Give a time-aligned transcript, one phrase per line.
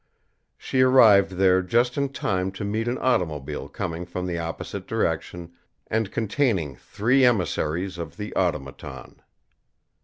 [0.57, 5.53] She arrived there just in time to meet an automobile coming from the opposite direction
[5.85, 9.21] and containing three emissaries of the Automaton.